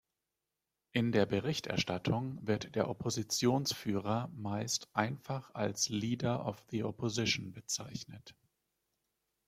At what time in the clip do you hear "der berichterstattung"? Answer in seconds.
1.11-2.39